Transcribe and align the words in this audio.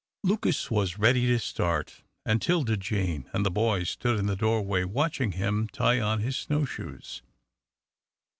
Lucas 0.23 0.71
was 0.71 0.97
ready 0.97 1.27
to 1.27 1.37
start, 1.37 2.01
and 2.25 2.41
'Tilda 2.41 2.75
Jane 2.75 3.29
and 3.33 3.45
the 3.45 3.51
boys 3.51 3.91
stood 3.91 4.17
in 4.17 4.25
the 4.25 4.35
doorway 4.35 4.83
watching 4.83 5.33
him 5.33 5.67
tie 5.71 5.99
on 6.01 6.21
his 6.21 6.35
snow 6.35 6.65
shoes. 6.65 7.21